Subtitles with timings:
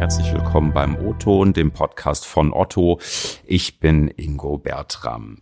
[0.00, 2.98] Herzlich willkommen beim O-Ton, dem Podcast von Otto.
[3.44, 5.36] Ich bin Ingo Bertram.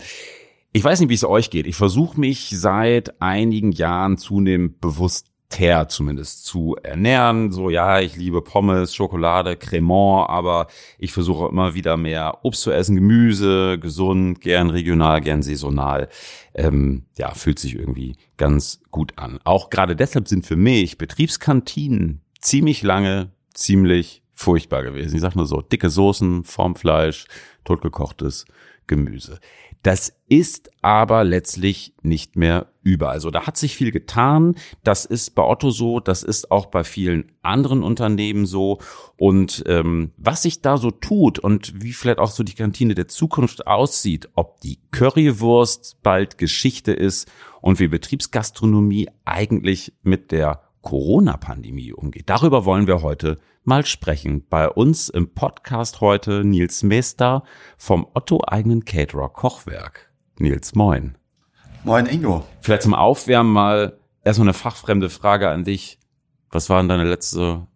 [0.72, 1.68] Ich weiß nicht, wie es euch geht.
[1.68, 7.52] Ich versuche mich seit einigen Jahren zunehmend bewusst ter zumindest zu ernähren.
[7.52, 10.66] So, ja, ich liebe Pommes, Schokolade, Cremant, aber
[10.98, 16.08] ich versuche immer wieder mehr Obst zu essen, Gemüse, gesund, gern regional, gern saisonal.
[16.52, 19.38] Ähm, ja, fühlt sich irgendwie ganz gut an.
[19.44, 25.16] Auch gerade deshalb sind für mich Betriebskantinen ziemlich lange, ziemlich furchtbar gewesen.
[25.16, 27.26] Ich sag nur so, dicke Soßen, Formfleisch,
[27.64, 28.44] totgekochtes
[28.86, 29.40] Gemüse.
[29.82, 33.10] Das ist aber letztlich nicht mehr über.
[33.10, 34.54] Also da hat sich viel getan.
[34.84, 38.78] Das ist bei Otto so, das ist auch bei vielen anderen Unternehmen so.
[39.16, 43.08] Und ähm, was sich da so tut und wie vielleicht auch so die Kantine der
[43.08, 47.28] Zukunft aussieht, ob die Currywurst bald Geschichte ist
[47.60, 52.30] und wie Betriebsgastronomie eigentlich mit der Corona-Pandemie umgeht.
[52.30, 54.46] Darüber wollen wir heute mal sprechen.
[54.48, 57.42] Bei uns im Podcast heute Nils Meester
[57.76, 60.10] vom Otto-eigenen Caterer Kochwerk.
[60.38, 61.18] Nils, moin.
[61.84, 62.42] Moin, Ingo.
[62.62, 65.98] Vielleicht zum Aufwärmen mal erstmal eine fachfremde Frage an dich.
[66.48, 67.66] Was war denn deine letzte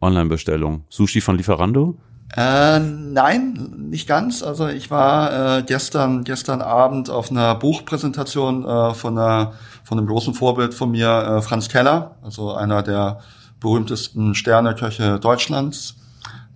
[0.00, 0.84] Online-Bestellung?
[0.88, 1.98] Sushi von Lieferando?
[2.34, 4.42] Äh, nein, nicht ganz.
[4.42, 9.52] Also ich war äh, gestern gestern Abend auf einer Buchpräsentation äh, von einer
[9.84, 13.20] von einem großen Vorbild von mir, äh, Franz Keller, also einer der
[13.60, 15.96] berühmtesten Sterneköche Deutschlands.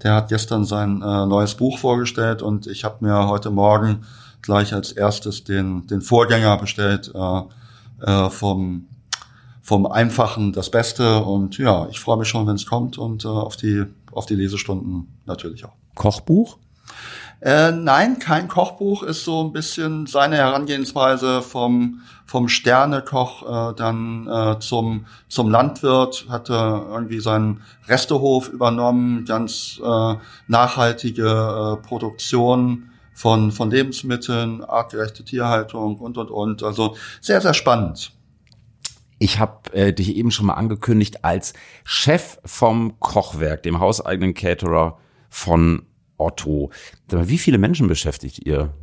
[0.02, 4.04] Der hat gestern sein äh, neues Buch vorgestellt und ich habe mir heute Morgen
[4.42, 7.40] gleich als erstes den, den Vorgänger bestellt äh,
[8.02, 8.86] äh, vom,
[9.62, 11.22] vom Einfachen das Beste.
[11.22, 13.84] Und ja, ich freue mich schon, wenn es kommt und äh, auf, die,
[14.16, 15.74] auf die Lesestunden natürlich auch.
[15.94, 16.58] Kochbuch?
[17.40, 24.26] Äh, nein, kein Kochbuch ist so ein bisschen seine Herangehensweise vom vom Sternekoch äh, dann
[24.26, 30.14] äh, zum zum Landwirt, hatte irgendwie seinen Restehof übernommen, ganz äh,
[30.48, 36.62] nachhaltige äh, Produktion von von Lebensmitteln, artgerechte Tierhaltung und und und.
[36.62, 38.15] Also sehr sehr spannend.
[39.18, 41.54] Ich habe äh, dich eben schon mal angekündigt als
[41.84, 44.98] Chef vom Kochwerk, dem hauseigenen Caterer
[45.30, 45.86] von
[46.18, 46.70] Otto.
[47.08, 48.74] Wie viele Menschen beschäftigt ihr?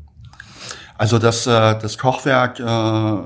[0.97, 3.17] Also das, äh, das Kochwerk äh,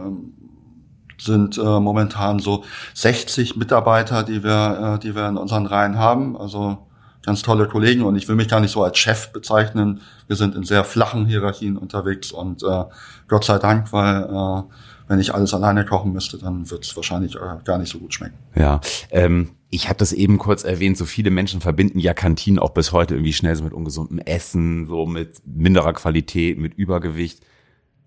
[1.19, 2.63] sind äh, momentan so
[2.93, 6.37] 60 Mitarbeiter, die wir, äh, die wir in unseren Reihen haben.
[6.37, 6.87] Also
[7.25, 10.01] ganz tolle Kollegen und ich will mich gar nicht so als Chef bezeichnen.
[10.27, 12.83] Wir sind in sehr flachen Hierarchien unterwegs und äh,
[13.27, 14.63] Gott sei Dank, weil äh,
[15.07, 18.13] wenn ich alles alleine kochen müsste, dann wird es wahrscheinlich äh, gar nicht so gut
[18.13, 18.37] schmecken.
[18.55, 22.69] Ja, ähm, ich habe das eben kurz erwähnt, so viele Menschen verbinden ja Kantinen auch
[22.69, 27.41] bis heute irgendwie schnell so mit ungesundem Essen, so mit minderer Qualität, mit Übergewicht.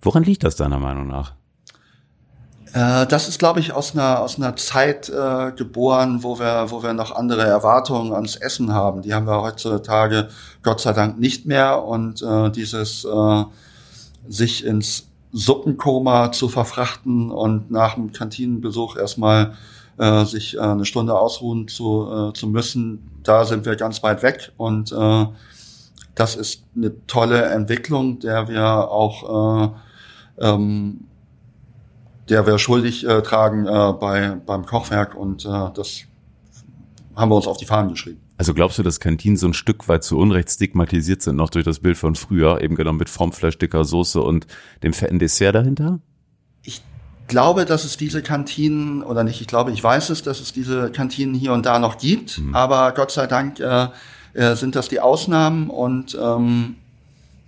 [0.01, 1.35] Woran liegt das deiner Meinung nach?
[2.73, 6.83] Äh, das ist, glaube ich, aus einer, aus einer Zeit äh, geboren, wo wir, wo
[6.83, 9.03] wir noch andere Erwartungen ans Essen haben.
[9.03, 10.29] Die haben wir heutzutage
[10.63, 11.83] Gott sei Dank nicht mehr.
[11.83, 13.45] Und äh, dieses äh,
[14.29, 19.55] sich ins Suppenkoma zu verfrachten und nach dem Kantinenbesuch erstmal
[19.99, 24.23] äh, sich äh, eine Stunde ausruhen zu, äh, zu müssen, da sind wir ganz weit
[24.23, 25.27] weg und äh,
[26.15, 29.71] das ist eine tolle Entwicklung, der wir auch äh,
[30.41, 31.07] ähm,
[32.31, 36.03] der wir schuldig äh, tragen äh, bei, beim Kochwerk und äh, das
[37.17, 38.21] haben wir uns auf die Fahnen geschrieben.
[38.41, 41.67] Also glaubst du, dass Kantinen so ein Stück weit zu Unrecht stigmatisiert sind, noch durch
[41.67, 44.47] das Bild von früher, eben genau mit Formfleisch, dicker Soße und
[44.83, 46.01] dem fetten Dessert dahinter?
[46.63, 46.81] Ich
[47.29, 50.91] glaube, dass es diese Kantinen, oder nicht, ich glaube, ich weiß es, dass es diese
[50.91, 52.55] Kantinen hier und da noch gibt, mhm.
[52.55, 53.89] aber Gott sei Dank äh,
[54.33, 56.77] äh, sind das die Ausnahmen und ähm,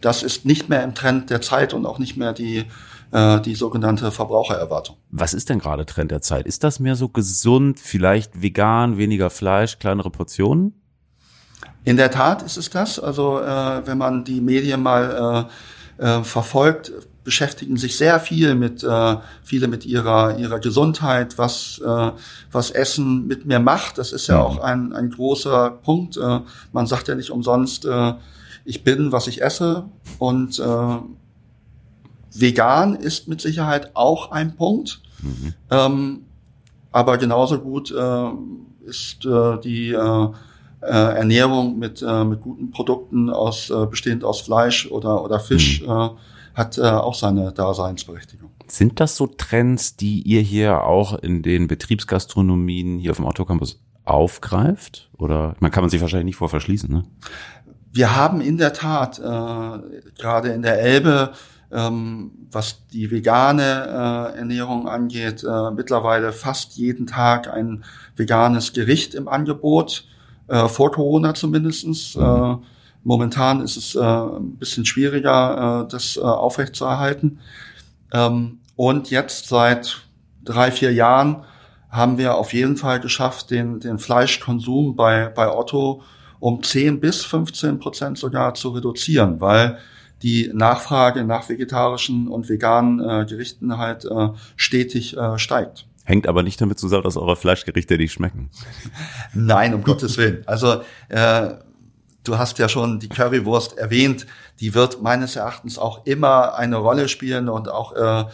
[0.03, 2.67] das ist nicht mehr im Trend der Zeit und auch nicht mehr die
[3.13, 4.97] äh, die sogenannte Verbrauchererwartung.
[5.11, 6.47] Was ist denn gerade Trend der Zeit?
[6.47, 10.82] Ist das mehr so gesund, vielleicht vegan, weniger Fleisch, kleinere Portionen?
[11.85, 12.99] In der Tat ist es das.
[12.99, 15.49] Also äh, wenn man die Medien mal
[15.99, 16.93] äh, äh, verfolgt,
[17.25, 22.11] beschäftigen sich sehr viel mit äh, viele mit ihrer ihrer Gesundheit, was äh,
[22.51, 23.99] was Essen mit mir macht.
[23.99, 24.43] Das ist ja mhm.
[24.43, 26.17] auch ein ein großer Punkt.
[26.17, 26.41] Äh,
[26.73, 28.15] man sagt ja nicht umsonst, äh,
[28.65, 29.85] ich bin, was ich esse
[30.19, 30.99] und äh,
[32.35, 35.01] vegan ist mit Sicherheit auch ein Punkt.
[35.23, 35.55] Mhm.
[35.71, 36.25] Ähm,
[36.91, 38.31] aber genauso gut äh,
[38.85, 40.29] ist äh, die äh,
[40.83, 45.83] äh, Ernährung mit, äh, mit guten Produkten aus, äh, bestehend aus Fleisch oder, oder Fisch,
[45.83, 45.91] mhm.
[45.91, 46.09] äh,
[46.55, 48.51] hat äh, auch seine Daseinsberechtigung.
[48.67, 53.81] Sind das so Trends, die ihr hier auch in den Betriebsgastronomien hier auf dem Autocampus
[54.05, 55.11] aufgreift?
[55.17, 57.05] Oder man kann man sich wahrscheinlich nicht vor verschließen, ne?
[57.95, 61.33] Wir haben in der Tat äh, gerade in der Elbe
[61.73, 63.63] ähm, was die vegane
[64.35, 67.85] äh, Ernährung angeht, äh, mittlerweile fast jeden Tag ein
[68.15, 70.05] veganes Gericht im Angebot.
[70.49, 72.17] Äh, vor Corona zumindestens.
[72.17, 72.57] Äh,
[73.05, 77.41] momentan ist es äh, ein bisschen schwieriger, äh, das äh, aufrechtzuerhalten.
[78.13, 80.03] Ähm, und jetzt seit
[80.45, 81.45] drei, vier Jahren
[81.91, 86.03] haben wir auf jeden Fall geschafft, den, den Fleischkonsum bei, bei Otto
[86.41, 89.79] um 10 bis 15 Prozent sogar zu reduzieren, weil
[90.23, 95.87] die Nachfrage nach vegetarischen und veganen äh, Gerichten halt äh, stetig äh, steigt.
[96.05, 98.51] Hängt aber nicht damit zusammen, dass eure Fleischgerichte nicht schmecken.
[99.35, 100.43] Nein, um Gottes Willen.
[100.47, 101.51] Also äh,
[102.25, 104.27] du hast ja schon die Currywurst erwähnt.
[104.61, 108.25] Die wird meines Erachtens auch immer eine Rolle spielen und auch äh,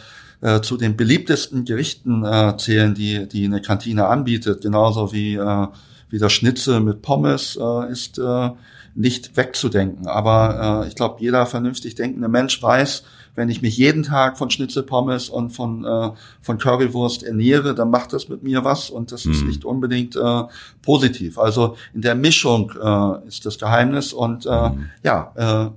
[0.41, 4.61] äh, zu den beliebtesten Gerichten äh, zählen, die, die eine Kantine anbietet.
[4.61, 5.67] Genauso wie, äh,
[6.09, 8.49] wie das Schnitzel mit Pommes äh, ist äh,
[8.95, 10.07] nicht wegzudenken.
[10.07, 13.03] Aber äh, ich glaube, jeder vernünftig denkende Mensch weiß,
[13.35, 16.11] wenn ich mich jeden Tag von Schnitzelpommes und von, äh,
[16.41, 19.31] von Currywurst ernähre, dann macht das mit mir was und das mhm.
[19.31, 20.43] ist nicht unbedingt äh,
[20.81, 21.37] positiv.
[21.37, 24.89] Also in der Mischung äh, ist das Geheimnis und äh, mhm.
[25.03, 25.71] ja, äh,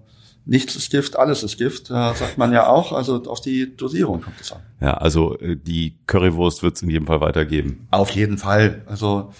[0.44, 2.92] nichts ist Gift, alles ist Gift, äh, sagt man ja auch.
[2.92, 4.60] Also auf die Dosierung kommt es an.
[4.80, 7.86] Ja, also äh, die Currywurst wird es in jedem Fall weitergeben.
[7.90, 8.82] Auf jeden Fall.
[8.86, 9.32] Also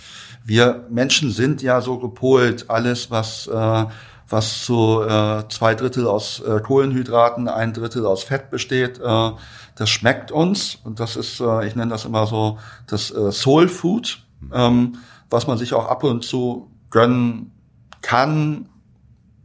[0.44, 3.84] wir Menschen sind ja so gepolt, alles was äh,
[4.32, 9.30] was zu äh, zwei Drittel aus äh, Kohlenhydraten, ein Drittel aus Fett besteht, äh,
[9.76, 13.68] das schmeckt uns und das ist, äh, ich nenne das immer so das äh, Soul
[13.68, 14.96] Food, ähm,
[15.28, 17.52] was man sich auch ab und zu gönnen
[18.00, 18.68] kann,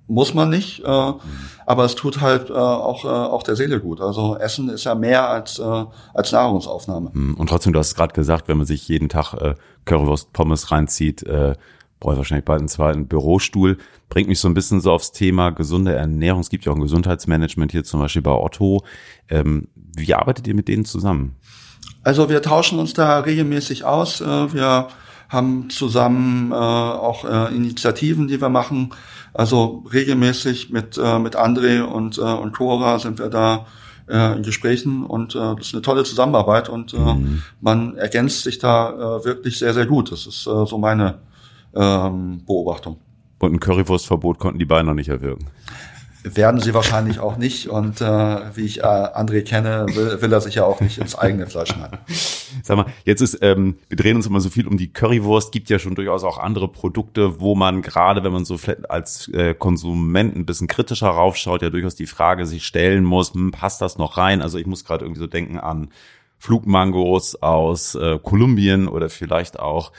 [0.08, 1.14] muss man nicht, äh,
[1.66, 4.00] aber es tut halt äh, auch, äh, auch der Seele gut.
[4.00, 7.12] Also Essen ist ja mehr als, äh, als Nahrungsaufnahme.
[7.12, 10.72] Hm, und trotzdem, du hast gerade gesagt, wenn man sich jeden Tag äh, Currywurst, Pommes
[10.72, 11.56] reinzieht, äh,
[12.00, 13.78] brauche ich wahrscheinlich bald einen zweiten Bürostuhl.
[14.10, 16.42] Bringt mich so ein bisschen so aufs Thema gesunde Ernährung.
[16.42, 18.84] Es gibt ja auch ein Gesundheitsmanagement hier zum Beispiel bei Otto.
[19.30, 21.36] Ähm, wie arbeitet ihr mit denen zusammen?
[22.04, 24.22] Also wir tauschen uns da regelmäßig aus.
[24.22, 24.88] Äh, wir
[25.30, 28.92] haben zusammen äh, auch äh, Initiativen, die wir machen.
[29.34, 33.68] Also regelmäßig mit, mit André und, und Cora sind wir da
[34.08, 37.44] in Gesprächen und äh, das ist eine tolle Zusammenarbeit und äh, mhm.
[37.62, 40.12] man ergänzt sich da äh, wirklich sehr, sehr gut.
[40.12, 41.20] Das ist äh, so meine
[41.78, 42.98] ähm, Beobachtung.
[43.40, 45.48] Und ein Currywurstverbot konnten die beiden noch nicht erwirken.
[46.24, 47.70] Werden sie wahrscheinlich auch nicht.
[47.70, 51.16] Und äh, wie ich äh, André kenne, will, will er sich ja auch nicht ins
[51.16, 52.00] eigene Fleisch schneiden.
[52.64, 55.70] Sag mal, jetzt ist, ähm, wir drehen uns immer so viel um die Currywurst, gibt
[55.70, 59.54] ja schon durchaus auch andere Produkte, wo man gerade, wenn man so vielleicht als äh,
[59.54, 63.98] Konsument ein bisschen kritischer raufschaut, ja durchaus die Frage sich stellen muss, hm, passt das
[63.98, 64.42] noch rein?
[64.42, 65.90] Also ich muss gerade irgendwie so denken an
[66.40, 69.92] Flugmangos aus äh, Kolumbien oder vielleicht auch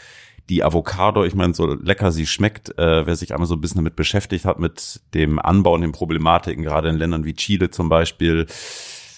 [0.48, 3.78] die Avocado, ich meine, so lecker sie schmeckt, äh, wer sich einmal so ein bisschen
[3.78, 7.88] damit beschäftigt hat, mit dem Anbau und den Problematiken, gerade in Ländern wie Chile zum
[7.88, 8.46] Beispiel,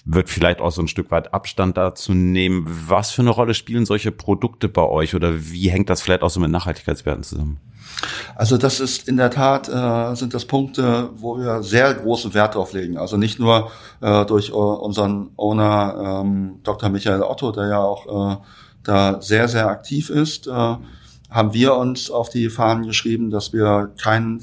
[0.03, 2.65] wird vielleicht auch so ein Stück weit Abstand dazu nehmen.
[2.87, 6.29] Was für eine Rolle spielen solche Produkte bei euch oder wie hängt das vielleicht auch
[6.29, 7.59] so mit Nachhaltigkeitswerten zusammen?
[8.35, 12.55] Also das ist in der Tat äh, sind das Punkte, wo wir sehr großen Wert
[12.55, 12.97] drauf legen.
[12.97, 16.89] Also nicht nur äh, durch äh, unseren Owner ähm, Dr.
[16.89, 18.37] Michael Otto, der ja auch äh,
[18.83, 20.47] da sehr sehr aktiv ist.
[20.47, 20.77] Äh,
[21.31, 24.41] haben wir uns auf die Fahnen geschrieben, dass wir kein,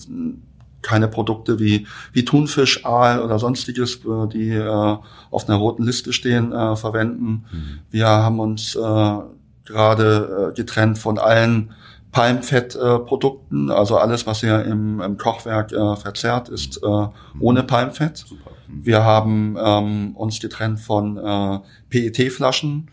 [0.82, 4.96] keine Produkte wie, wie Thunfisch, Aal oder sonstiges, äh, die äh,
[5.31, 7.44] auf einer roten Liste stehen, äh, verwenden.
[7.52, 7.79] Mhm.
[7.90, 9.19] Wir haben uns äh,
[9.67, 11.75] gerade äh, getrennt von allen
[12.11, 17.10] Palmfettprodukten, äh, also alles, was ihr im, im Kochwerk äh, verzehrt, ist äh, mhm.
[17.41, 18.24] ohne Palmfett.
[18.31, 18.86] Mhm.
[18.86, 21.58] Wir haben ähm, uns getrennt von äh,
[21.91, 22.91] PET-Flaschen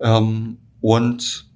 [0.00, 1.46] ähm, und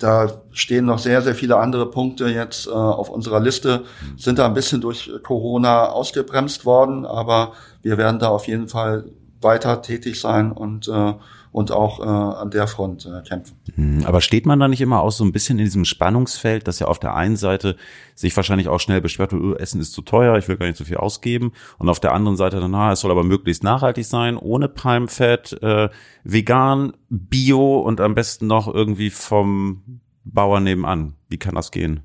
[0.00, 3.84] da stehen noch sehr, sehr viele andere Punkte jetzt äh, auf unserer Liste,
[4.16, 7.52] sind da ein bisschen durch Corona ausgebremst worden, aber
[7.82, 9.04] wir werden da auf jeden Fall
[9.40, 11.14] weiter tätig sein und äh,
[11.52, 13.56] und auch äh, an der Front äh, kämpfen.
[13.74, 16.78] Hm, aber steht man da nicht immer auch so ein bisschen in diesem Spannungsfeld, dass
[16.78, 17.76] ja auf der einen Seite
[18.14, 20.84] sich wahrscheinlich auch schnell beschwert, oh, Essen ist zu teuer, ich will gar nicht so
[20.84, 24.36] viel ausgeben, und auf der anderen Seite dann, na, es soll aber möglichst nachhaltig sein,
[24.36, 25.88] ohne Palmfett, äh,
[26.22, 31.14] vegan, bio und am besten noch irgendwie vom Bauern nebenan.
[31.28, 32.00] Wie kann das gehen?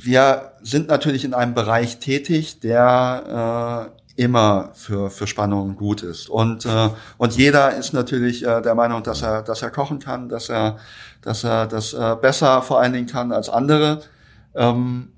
[0.00, 6.28] Wir sind natürlich in einem Bereich tätig, der äh, immer für, für Spannungen gut ist.
[6.28, 10.28] Und, äh, und jeder ist natürlich äh, der Meinung, dass er, dass er kochen kann,
[10.28, 10.78] dass er,
[11.22, 14.00] dass er das äh, besser vor allen Dingen kann als andere.
[14.56, 15.12] Ähm,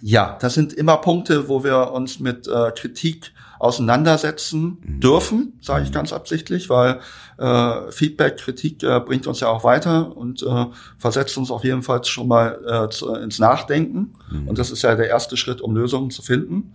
[0.00, 5.00] ja, das sind immer Punkte, wo wir uns mit äh, Kritik auseinandersetzen mhm.
[5.00, 5.94] dürfen, sage ich mhm.
[5.94, 6.98] ganz absichtlich, weil
[7.38, 10.66] äh, Feedback, Kritik äh, bringt uns ja auch weiter und äh,
[10.98, 14.14] versetzt uns auf jeden Fall schon mal äh, zu, ins Nachdenken.
[14.28, 14.48] Mhm.
[14.48, 16.74] Und das ist ja der erste Schritt, um Lösungen zu finden.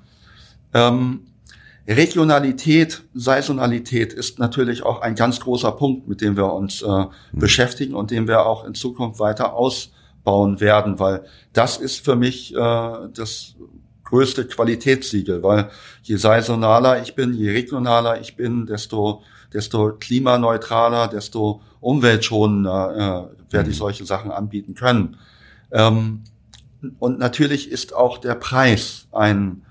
[0.74, 1.22] Ähm,
[1.88, 7.10] Regionalität, Saisonalität ist natürlich auch ein ganz großer Punkt, mit dem wir uns äh, mhm.
[7.34, 12.16] beschäftigen und den wir auch in Zukunft weiter ausbauen bauen werden, weil das ist für
[12.16, 12.58] mich äh,
[13.14, 13.56] das
[14.04, 15.70] größte Qualitätssiegel, weil
[16.02, 23.70] je saisonaler ich bin, je regionaler ich bin, desto desto klimaneutraler, desto umweltschonender äh, werde
[23.70, 23.80] ich mhm.
[23.80, 25.18] solche Sachen anbieten können.
[25.72, 26.24] Ähm,
[27.00, 29.62] und natürlich ist auch der Preis ein,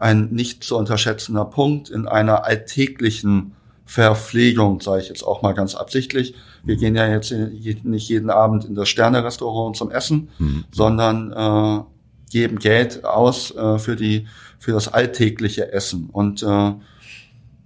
[0.00, 3.52] ein nicht zu unterschätzender Punkt in einer alltäglichen
[3.84, 6.34] Verpflegung, sage ich jetzt auch mal ganz absichtlich.
[6.64, 10.64] Wir gehen ja jetzt nicht jeden Abend in das Sterne-Restaurant zum Essen, mhm.
[10.70, 11.82] sondern äh,
[12.30, 14.26] geben Geld aus äh, für die
[14.58, 16.08] für das alltägliche Essen.
[16.10, 16.72] Und äh,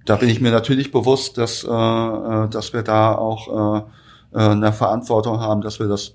[0.05, 3.85] da bin ich mir natürlich bewusst, dass, äh, äh, dass wir da auch
[4.33, 6.15] äh, äh, eine Verantwortung haben, dass wir das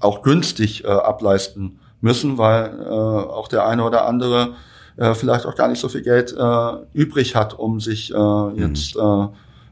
[0.00, 4.54] auch günstig äh, ableisten müssen, weil äh, auch der eine oder andere
[4.96, 8.56] äh, vielleicht auch gar nicht so viel Geld äh, übrig hat, um sich äh, mhm.
[8.56, 9.26] jetzt äh,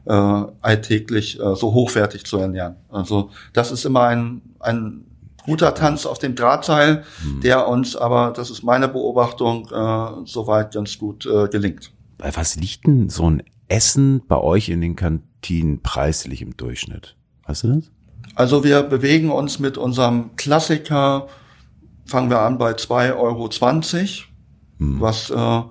[0.05, 2.75] äh, alltäglich äh, so hochwertig zu ernähren.
[2.89, 5.05] Also das ist immer ein, ein
[5.45, 7.41] guter Tanz auf dem Drahtseil, mhm.
[7.41, 11.91] der uns aber, das ist meine Beobachtung, äh, soweit ganz gut äh, gelingt.
[12.17, 17.15] Bei was liegt denn so ein Essen bei euch in den Kantinen preislich im Durchschnitt?
[17.45, 17.91] Weißt du das?
[18.35, 21.27] Also wir bewegen uns mit unserem Klassiker,
[22.05, 23.49] fangen wir an bei 2,20 Euro,
[24.81, 24.99] hm.
[24.99, 25.61] was äh,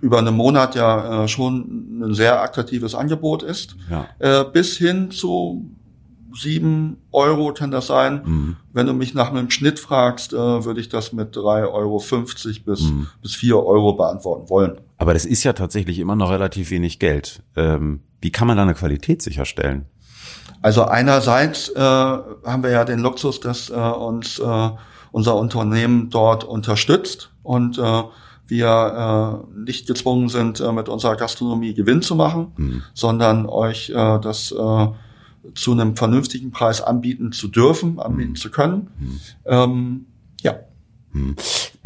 [0.00, 4.06] über einen Monat ja äh, schon ein sehr attraktives Angebot ist, ja.
[4.20, 5.70] äh, bis hin zu
[6.32, 8.22] sieben Euro kann das sein.
[8.24, 8.56] Mhm.
[8.72, 12.64] Wenn du mich nach einem Schnitt fragst, äh, würde ich das mit drei Euro fünfzig
[12.64, 13.08] bis, mhm.
[13.22, 14.78] bis vier Euro beantworten wollen.
[14.98, 17.42] Aber das ist ja tatsächlich immer noch relativ wenig Geld.
[17.56, 19.86] Ähm, wie kann man da eine Qualität sicherstellen?
[20.62, 24.70] Also einerseits äh, haben wir ja den Luxus, dass äh, uns äh,
[25.10, 28.02] unser Unternehmen dort unterstützt und äh,
[28.46, 32.82] wir äh, nicht gezwungen sind, äh, mit unserer Gastronomie Gewinn zu machen, mhm.
[32.92, 34.86] sondern euch äh, das äh,
[35.54, 38.36] zu einem vernünftigen Preis anbieten zu dürfen, anbieten mhm.
[38.36, 38.90] zu können.
[38.98, 39.20] Mhm.
[39.46, 40.06] Ähm,
[40.42, 40.56] ja.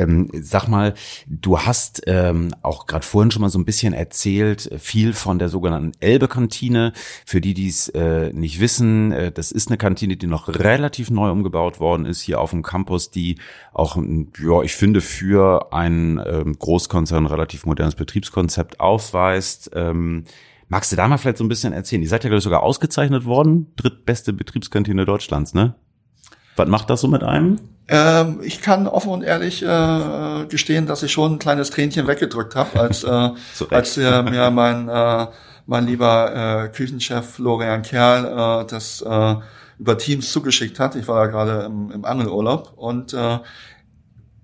[0.02, 0.30] Hm.
[0.32, 0.94] Ähm, sag mal,
[1.26, 5.48] du hast ähm, auch gerade vorhin schon mal so ein bisschen erzählt, viel von der
[5.48, 6.92] sogenannten Elbe-Kantine.
[7.26, 11.10] Für die, die es äh, nicht wissen, äh, das ist eine Kantine, die noch relativ
[11.10, 13.38] neu umgebaut worden ist hier auf dem Campus, die
[13.72, 19.70] auch, ja, ich finde, für einen ähm, Großkonzern relativ modernes Betriebskonzept aufweist.
[19.74, 20.24] Ähm,
[20.72, 22.00] Magst du da mal vielleicht so ein bisschen erzählen?
[22.00, 23.66] Ihr seid ja, ich, sogar ausgezeichnet worden.
[23.76, 25.74] Drittbeste Betriebskantine Deutschlands, ne?
[26.56, 27.58] Was macht das so mit einem?
[27.88, 32.54] Ähm, ich kann offen und ehrlich äh, gestehen, dass ich schon ein kleines Tränchen weggedrückt
[32.54, 33.08] habe, als, äh,
[33.70, 35.26] als äh, mir mein, äh,
[35.66, 39.34] mein lieber äh, Küchenchef Florian Kerl äh, das äh,
[39.78, 40.94] über Teams zugeschickt hat.
[40.94, 43.38] Ich war da gerade im, im Angelurlaub und äh,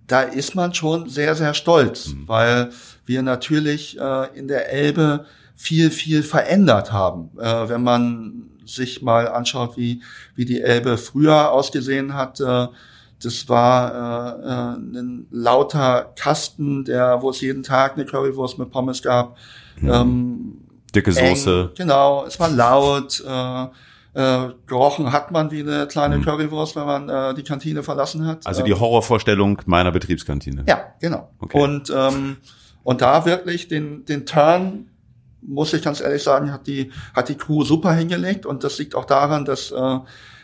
[0.06, 2.26] da ist man schon sehr, sehr stolz, mhm.
[2.26, 2.70] weil
[3.06, 7.30] wir natürlich äh, in der Elbe viel, viel verändert haben.
[7.38, 10.02] Äh, wenn man sich mal anschaut, wie,
[10.34, 12.68] wie die Elbe früher ausgesehen hat, äh,
[13.22, 18.70] das war äh, äh, ein lauter Kasten, der, wo es jeden Tag eine Currywurst mit
[18.70, 19.36] Pommes gab.
[19.80, 19.90] Mhm.
[19.90, 20.58] Ähm,
[20.94, 21.70] Dicke Soße.
[21.70, 23.22] Eng, genau, es war laut.
[23.26, 23.66] Äh,
[24.14, 26.24] äh, gerochen hat man wie eine kleine mhm.
[26.24, 28.46] Currywurst, wenn man äh, die Kantine verlassen hat.
[28.46, 30.64] Also die ähm, Horrorvorstellung meiner Betriebskantine.
[30.66, 31.30] Ja, genau.
[31.38, 31.62] Okay.
[31.62, 32.38] Und ähm,
[32.82, 34.88] und da wirklich den den Turn
[35.40, 38.94] muss ich ganz ehrlich sagen, hat die, hat die Crew super hingelegt und das liegt
[38.94, 39.98] auch daran, dass äh,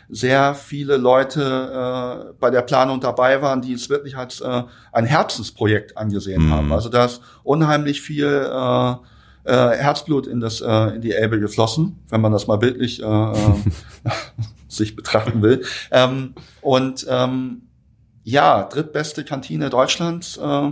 [0.09, 5.05] sehr viele Leute äh, bei der Planung dabei waren, die es wirklich als äh, ein
[5.05, 6.51] Herzensprojekt angesehen mhm.
[6.51, 6.71] haben.
[6.71, 8.91] Also da ist unheimlich viel äh,
[9.45, 13.05] äh, Herzblut in das äh, in die Elbe geflossen, wenn man das mal bildlich äh,
[13.05, 13.55] äh
[14.67, 15.63] sich betrachten will.
[15.91, 17.61] Ähm, und ähm,
[18.23, 20.37] ja, drittbeste Kantine Deutschlands.
[20.37, 20.71] Äh,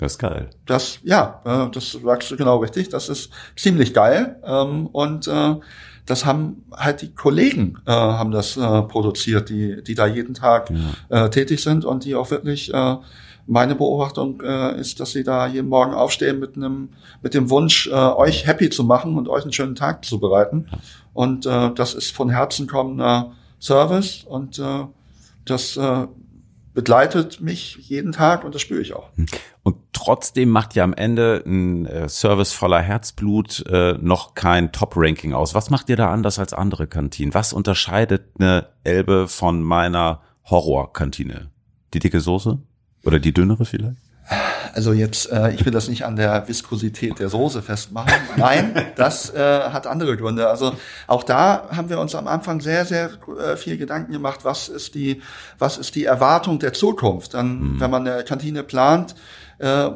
[0.00, 0.48] das ist geil.
[0.64, 2.88] Das, ja, äh, das sagst du genau richtig.
[2.88, 4.40] Das ist ziemlich geil.
[4.44, 5.56] Ähm, und äh,
[6.06, 10.70] das haben halt die Kollegen äh, haben das äh, produziert, die, die da jeden Tag
[10.70, 11.26] ja.
[11.26, 12.96] äh, tätig sind und die auch wirklich äh,
[13.46, 16.88] meine Beobachtung äh, ist, dass sie da jeden Morgen aufstehen mit einem
[17.22, 20.66] mit dem Wunsch, äh, euch happy zu machen und euch einen schönen Tag zu bereiten.
[21.12, 24.86] Und äh, das ist von Herzen kommender Service und äh,
[25.44, 26.06] das äh,
[26.80, 29.10] begleitet mich jeden Tag und das spüre ich auch.
[29.16, 29.26] Hm.
[29.62, 35.34] Und trotzdem macht ja am Ende ein äh, Service voller Herzblut äh, noch kein Top-Ranking
[35.34, 35.54] aus.
[35.54, 37.34] Was macht ihr da anders als andere Kantinen?
[37.34, 41.50] Was unterscheidet eine Elbe von meiner Horror-Kantine?
[41.92, 42.58] Die dicke Soße?
[43.04, 44.00] Oder die dünnere vielleicht?
[44.74, 48.12] Also jetzt, äh, ich will das nicht an der Viskosität der Soße festmachen.
[48.36, 50.48] Nein, das äh, hat andere Gründe.
[50.48, 50.74] Also
[51.06, 54.94] auch da haben wir uns am Anfang sehr, sehr äh, viel Gedanken gemacht, was ist
[54.94, 55.22] die,
[55.58, 57.34] was ist die Erwartung der Zukunft.
[57.34, 57.80] Dann, mhm.
[57.80, 59.14] wenn man eine Kantine plant,
[59.58, 59.90] äh,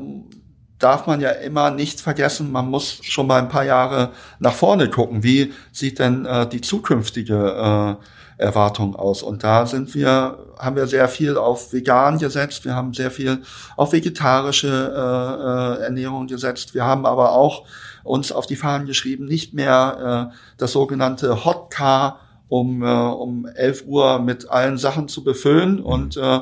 [0.79, 4.91] darf man ja immer nicht vergessen, man muss schon mal ein paar Jahre nach vorne
[4.91, 5.23] gucken.
[5.23, 8.05] Wie sieht denn äh, die zukünftige äh,
[8.37, 9.23] Erwartung aus?
[9.23, 12.65] Und da sind wir, haben wir sehr viel auf vegan gesetzt.
[12.65, 13.43] Wir haben sehr viel
[13.77, 16.75] auf vegetarische äh, äh, Ernährung gesetzt.
[16.75, 17.65] Wir haben aber auch
[18.03, 23.47] uns auf die Fahnen geschrieben, nicht mehr äh, das sogenannte Hot Car um, äh, um
[23.47, 26.41] 11 Uhr mit allen Sachen zu befüllen und äh,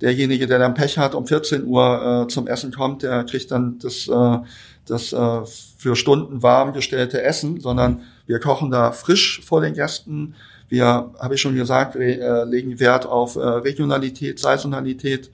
[0.00, 3.78] derjenige, der dann Pech hat, um 14 Uhr äh, zum Essen kommt, der kriegt dann
[3.78, 4.38] das, äh,
[4.86, 5.40] das äh,
[5.78, 10.34] für Stunden warm gestellte Essen, sondern wir kochen da frisch vor den Gästen.
[10.68, 15.30] Wir, habe ich schon gesagt, wir, äh, legen Wert auf äh, Regionalität, Saisonalität,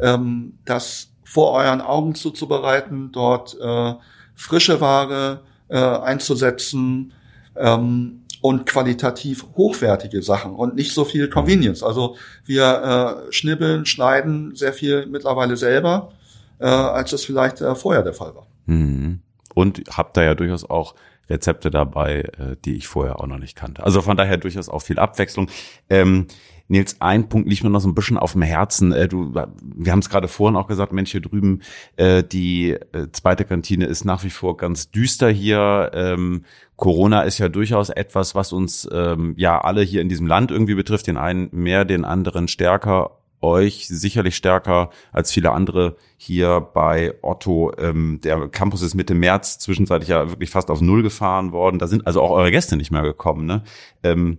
[0.00, 3.94] ähm, das vor euren Augen zuzubereiten, dort äh,
[4.34, 7.12] frische Ware äh, einzusetzen,
[7.56, 11.82] ähm, und qualitativ hochwertige Sachen und nicht so viel Convenience.
[11.82, 16.12] Also wir äh, schnibbeln, schneiden sehr viel mittlerweile selber,
[16.58, 18.46] äh, als es vielleicht äh, vorher der Fall war.
[18.66, 19.20] Mhm.
[19.54, 20.94] Und habt da ja durchaus auch
[21.28, 23.84] Rezepte dabei, äh, die ich vorher auch noch nicht kannte.
[23.84, 25.50] Also von daher durchaus auch viel Abwechslung.
[25.88, 26.26] Ähm,
[26.68, 28.92] Nils, ein Punkt liegt mir noch so ein bisschen auf dem Herzen.
[28.92, 31.62] Äh, du, wir haben es gerade vorhin auch gesagt, Mensch, hier drüben,
[31.96, 35.90] äh, die äh, zweite Kantine ist nach wie vor ganz düster hier.
[35.94, 36.44] Ähm,
[36.76, 40.74] Corona ist ja durchaus etwas, was uns ähm, ja alle hier in diesem Land irgendwie
[40.74, 47.14] betrifft, den einen mehr, den anderen stärker euch sicherlich stärker als viele andere hier bei
[47.22, 47.72] Otto.
[47.78, 51.78] Ähm, der Campus ist Mitte März zwischenzeitlich ja wirklich fast auf Null gefahren worden.
[51.78, 53.46] Da sind also auch eure Gäste nicht mehr gekommen.
[53.46, 53.62] Ne?
[54.02, 54.38] Ähm,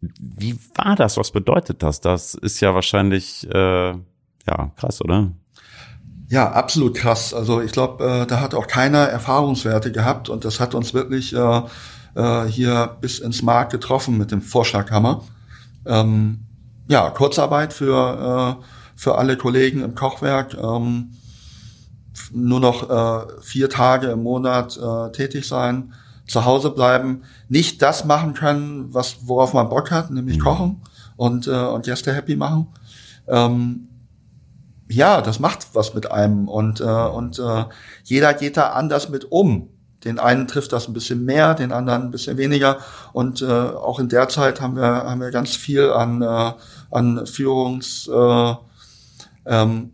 [0.00, 1.16] wie war das?
[1.16, 2.00] Was bedeutet das?
[2.00, 3.90] Das ist ja wahrscheinlich äh,
[4.46, 5.32] ja krass, oder?
[6.28, 7.34] Ja, absolut krass.
[7.34, 11.34] Also ich glaube, äh, da hat auch keiner Erfahrungswerte gehabt und das hat uns wirklich
[11.34, 11.62] äh,
[12.14, 15.22] äh, hier bis ins Markt getroffen mit dem Vorschlaghammer.
[15.86, 16.43] Ähm,
[16.88, 18.64] ja, Kurzarbeit für, äh,
[18.96, 20.54] für alle Kollegen im Kochwerk.
[20.54, 21.10] Ähm,
[22.32, 25.94] nur noch äh, vier Tage im Monat äh, tätig sein,
[26.26, 30.42] zu Hause bleiben, nicht das machen können, was worauf man Bock hat, nämlich mhm.
[30.42, 30.82] kochen
[31.16, 32.68] und äh, und Gäste happy machen.
[33.26, 33.88] Ähm,
[34.88, 37.64] ja, das macht was mit einem und äh, und äh,
[38.04, 39.68] jeder geht da anders mit um.
[40.04, 42.78] Den einen trifft das ein bisschen mehr, den anderen ein bisschen weniger.
[43.12, 46.52] Und äh, auch in der Zeit haben wir haben wir ganz viel an äh,
[46.90, 48.54] an Führungs äh,
[49.46, 49.92] ähm,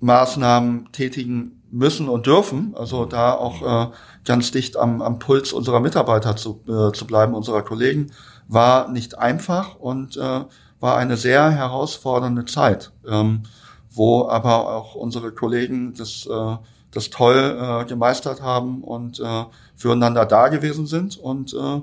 [0.00, 2.74] Maßnahmen tätigen müssen und dürfen.
[2.76, 3.92] Also da auch äh,
[4.24, 8.12] ganz dicht am, am Puls unserer Mitarbeiter zu, äh, zu bleiben, unserer Kollegen,
[8.46, 10.44] war nicht einfach und äh,
[10.80, 13.44] war eine sehr herausfordernde Zeit, ähm,
[13.90, 16.56] wo aber auch unsere Kollegen das, äh,
[16.94, 19.44] das toll äh, gemeistert haben und äh,
[19.76, 21.80] füreinander da gewesen sind und, äh,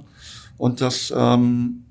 [0.58, 1.86] und das ähm,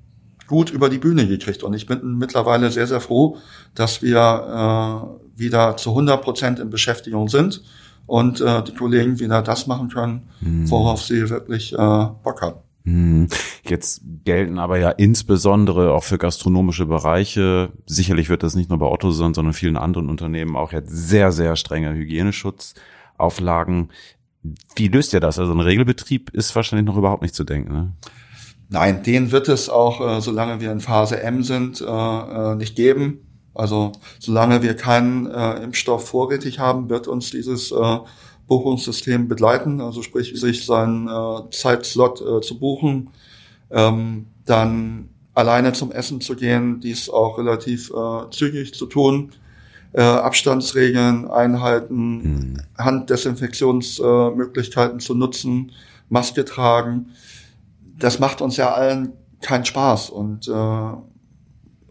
[0.47, 1.63] gut über die Bühne gekriegt.
[1.63, 3.37] Und ich bin mittlerweile sehr, sehr froh,
[3.75, 7.63] dass wir äh, wieder zu 100 Prozent in Beschäftigung sind
[8.07, 10.69] und äh, die Kollegen wieder das machen können, hm.
[10.69, 12.59] worauf sie wirklich äh, Bock haben.
[12.85, 13.29] Hm.
[13.69, 18.87] Jetzt gelten aber ja insbesondere auch für gastronomische Bereiche, sicherlich wird das nicht nur bei
[18.87, 21.95] Otto sein, sondern vielen anderen Unternehmen auch jetzt sehr, sehr strenge
[23.21, 23.91] Hygieneschutzauflagen.
[24.75, 25.39] Wie löst ihr das?
[25.39, 27.73] Also ein Regelbetrieb ist wahrscheinlich noch überhaupt nicht zu denken.
[27.73, 27.93] Ne?
[28.71, 32.77] Nein, den wird es auch, äh, solange wir in Phase M sind, äh, äh nicht
[32.77, 33.27] geben.
[33.53, 37.99] Also solange wir keinen äh, Impfstoff vorrätig haben, wird uns dieses äh,
[38.47, 43.11] Buchungssystem begleiten, also sprich sich seinen äh, Zeitslot äh, zu buchen,
[43.71, 49.33] ähm, dann alleine zum Essen zu gehen, dies auch relativ äh, zügig zu tun,
[49.93, 52.63] äh, Abstandsregeln einhalten, mhm.
[52.79, 55.73] Handdesinfektionsmöglichkeiten äh, zu nutzen,
[56.09, 57.13] Maske tragen.
[57.99, 60.93] Das macht uns ja allen keinen Spaß und äh,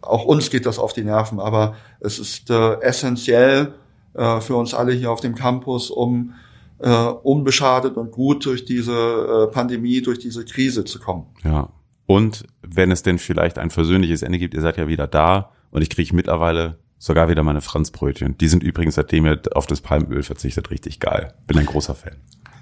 [0.02, 3.74] auch uns geht das auf die Nerven, aber es ist äh, essentiell
[4.14, 6.34] äh, für uns alle hier auf dem Campus, um
[6.80, 11.26] äh, unbeschadet und gut durch diese äh, Pandemie, durch diese Krise zu kommen.
[11.44, 11.70] Ja.
[12.06, 15.82] Und wenn es denn vielleicht ein versöhnliches Ende gibt, ihr seid ja wieder da und
[15.82, 18.38] ich kriege mittlerweile sogar wieder meine Franzbrötchen.
[18.38, 21.34] Die sind übrigens, seitdem ihr auf das Palmöl verzichtet, richtig geil.
[21.48, 22.18] Bin ein großer Fan.